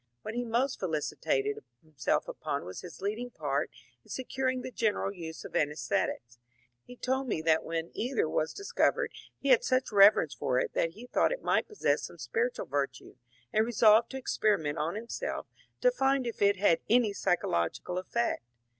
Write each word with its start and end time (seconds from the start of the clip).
What 0.23 0.33
he 0.33 0.43
most 0.43 0.79
felicitated 0.79 1.59
himself 1.83 2.27
upon 2.27 2.65
was 2.65 2.81
his 2.81 3.01
leading 3.03 3.29
part 3.29 3.69
in 4.03 4.09
securing 4.09 4.63
the 4.63 4.71
general 4.71 5.13
use 5.13 5.45
of 5.45 5.53
ansesthetics. 5.55 6.39
He 6.83 6.95
told 6.97 7.27
me 7.27 7.39
that 7.43 7.63
when 7.63 7.91
ether 7.93 8.27
was 8.27 8.51
discovered 8.51 9.11
he 9.37 9.49
had 9.49 9.63
such 9.63 9.91
reverence 9.91 10.33
for 10.33 10.57
it 10.57 10.73
that 10.73 10.93
he 10.93 11.05
thought 11.05 11.31
it 11.31 11.43
might 11.43 11.67
possess 11.67 12.01
some 12.01 12.17
spiritual 12.17 12.65
virtue, 12.65 13.17
and 13.53 13.63
resolved 13.63 14.09
to 14.09 14.17
experiment 14.17 14.79
on 14.79 14.95
himself 14.95 15.45
to 15.81 15.91
find 15.91 16.25
if 16.25 16.41
it 16.41 16.55
had 16.57 16.79
any 16.89 17.13
psy 17.13 17.35
chological 17.35 17.99
effect. 17.99 18.41